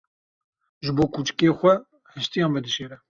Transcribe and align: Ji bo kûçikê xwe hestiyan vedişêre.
Ji 0.83 0.91
bo 0.95 1.03
kûçikê 1.13 1.47
xwe 1.57 1.73
hestiyan 2.13 2.51
vedişêre. 2.55 2.97